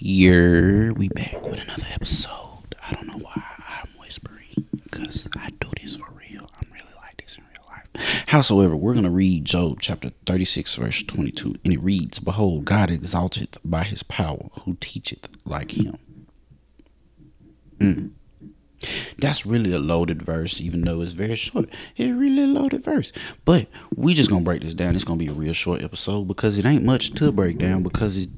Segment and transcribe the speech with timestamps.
[0.00, 2.76] You're we back with another episode.
[2.80, 3.42] I don't know why
[3.82, 6.48] I'm whispering because I do this for real.
[6.60, 8.24] I'm really like this in real life.
[8.28, 13.58] Howsoever, we're gonna read Job chapter 36, verse 22, and it reads, Behold, God exalteth
[13.64, 15.98] by his power, who teacheth like him.
[17.78, 18.10] Mm.
[19.18, 21.68] That's really a loaded verse, even though it's very short.
[21.96, 23.10] It's really a loaded verse.
[23.44, 24.94] But we just gonna break this down.
[24.94, 28.16] It's gonna be a real short episode because it ain't much to break down because
[28.16, 28.30] it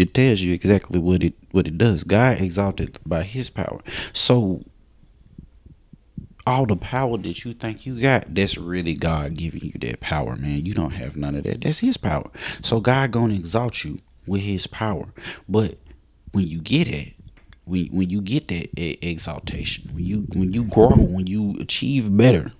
[0.00, 2.04] it tells you exactly what it what it does.
[2.04, 3.80] God exalted by his power.
[4.12, 4.62] So
[6.46, 10.36] all the power that you think you got, that's really God giving you that power,
[10.36, 10.64] man.
[10.64, 11.60] You don't have none of that.
[11.60, 12.30] That's his power.
[12.62, 15.06] So God gonna exalt you with his power.
[15.48, 15.78] But
[16.32, 17.12] when you get it,
[17.64, 18.70] when when you get that
[19.06, 22.52] exaltation, when you when you grow, when you achieve better,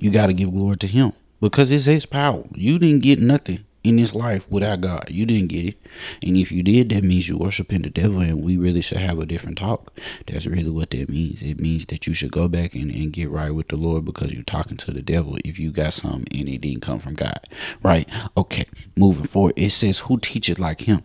[0.00, 2.44] you got to give glory to Him because it's His power.
[2.54, 5.06] You didn't get nothing in this life without God.
[5.08, 5.78] You didn't get it.
[6.22, 9.18] And if you did, that means you worshiping the devil and we really should have
[9.18, 9.92] a different talk.
[10.26, 11.42] That's really what that means.
[11.42, 14.32] It means that you should go back and, and get right with the Lord because
[14.32, 17.40] you're talking to the devil if you got something and it didn't come from God.
[17.82, 18.08] Right?
[18.36, 18.66] Okay.
[18.96, 19.54] Moving forward.
[19.56, 21.02] It says, Who teaches like him?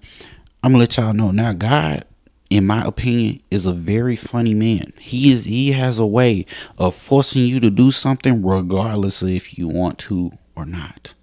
[0.61, 2.05] I'm gonna let y'all know now, God
[2.49, 4.93] in my opinion, is a very funny man.
[4.99, 6.45] He is he has a way
[6.77, 11.15] of forcing you to do something regardless of if you want to or not.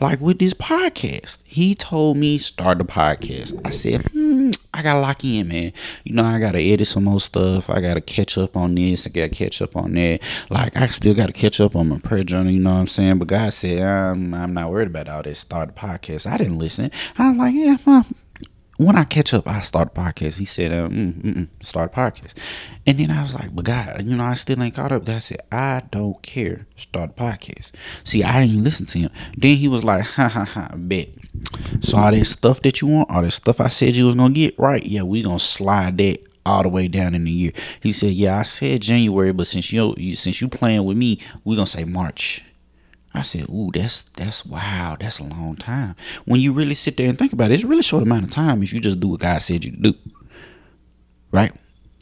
[0.00, 3.58] Like with this podcast, he told me start the podcast.
[3.64, 5.72] I said, hmm, I gotta lock in, man.
[6.04, 7.70] You know, I gotta edit some more stuff.
[7.70, 9.06] I gotta catch up on this.
[9.06, 10.20] I gotta catch up on that.
[10.50, 12.52] Like I still gotta catch up on my prayer journal.
[12.52, 13.18] You know what I'm saying?
[13.18, 15.38] But God said, I'm, I'm not worried about all this.
[15.38, 16.30] Start the podcast.
[16.30, 16.90] I didn't listen.
[17.18, 17.76] I was like, yeah,
[18.76, 20.38] when I catch up, I start a podcast.
[20.38, 22.34] He said, um, mm, mm, start a podcast.
[22.86, 25.04] And then I was like, but God, you know, I still ain't caught up.
[25.04, 26.66] God said, I don't care.
[26.76, 27.72] Start a podcast.
[28.04, 29.10] See, I didn't listen to him.
[29.36, 31.08] Then he was like, ha ha ha, bet.
[31.80, 34.34] So all this stuff that you want, all this stuff I said you was going
[34.34, 34.84] to get, right?
[34.84, 37.52] Yeah, we going to slide that all the way down in the year.
[37.80, 41.56] He said, yeah, I said January, but since you, since you playing with me, we
[41.56, 42.44] going to say March.
[43.16, 47.08] I said, "Ooh, that's that's wow, that's a long time." When you really sit there
[47.08, 49.08] and think about it, it's a really short amount of time if you just do
[49.08, 49.94] what God said you to do,
[51.32, 51.52] right?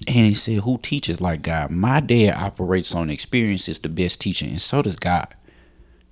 [0.06, 4.20] And he said, "Who teaches like God?" My dad operates on experience is the best
[4.20, 5.28] teacher, and so does God.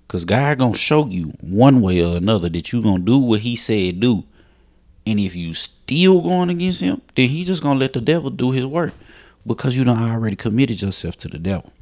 [0.09, 3.57] Cause God gonna show you one way or another that you gonna do what He
[3.57, 4.25] said do,
[5.07, 8.51] and if you still going against Him, then He just gonna let the devil do
[8.51, 8.93] His work,
[9.47, 11.73] because you don't already committed yourself to the devil.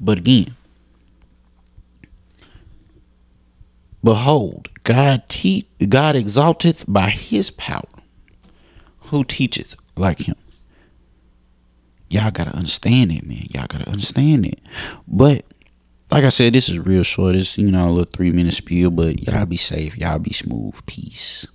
[0.00, 0.56] But again,
[4.02, 7.84] Behold, God te- God exalteth by his power.
[9.04, 10.36] Who teacheth like him?
[12.08, 13.46] Y'all gotta understand it, man.
[13.50, 14.58] Y'all gotta understand it.
[15.06, 15.44] But
[16.10, 17.36] like I said, this is real short.
[17.36, 19.96] It's you know a little three minute spiel, but y'all be safe.
[19.96, 20.84] Y'all be smooth.
[20.86, 21.46] Peace.